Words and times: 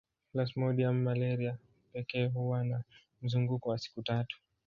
Plasmodium 0.33 0.95
malaria 1.03 1.57
pekee 1.93 2.25
huwa 2.25 2.63
na 2.63 2.83
mzunguko 3.21 3.69
wa 3.69 3.77
siku 3.77 4.01
tatu 4.01 4.39